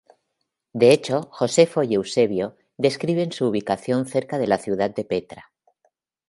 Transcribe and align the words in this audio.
De 0.73 0.89
hecho, 0.91 1.27
Josefo 1.31 1.83
y 1.83 1.93
Eusebio 1.93 2.57
describen 2.75 3.31
su 3.31 3.45
ubicación 3.45 4.07
cerca 4.07 4.39
de 4.39 4.47
la 4.47 4.57
ciudad 4.57 4.89
de 4.89 5.05
Petra. 5.05 5.51